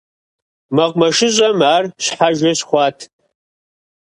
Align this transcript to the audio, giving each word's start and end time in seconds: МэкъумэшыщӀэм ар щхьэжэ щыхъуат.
МэкъумэшыщӀэм 0.75 1.59
ар 1.75 1.83
щхьэжэ 2.03 2.51
щыхъуат. 2.57 2.97